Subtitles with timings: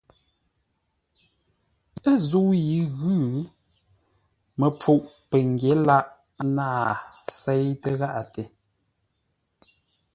[2.09, 3.17] Ə̂ zə̂u yi ə́ ghʉ̌,
[4.59, 6.07] məpfuʼ pəngyě lâʼ
[6.55, 6.75] nâa
[7.39, 8.43] séitə́ gháʼate.